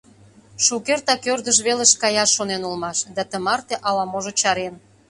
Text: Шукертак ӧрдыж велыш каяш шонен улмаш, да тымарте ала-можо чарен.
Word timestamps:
Шукертак 0.65 1.23
ӧрдыж 1.31 1.57
велыш 1.65 1.91
каяш 2.01 2.29
шонен 2.37 2.61
улмаш, 2.67 2.97
да 3.15 3.21
тымарте 3.29 3.75
ала-можо 3.87 4.31
чарен. 4.39 4.75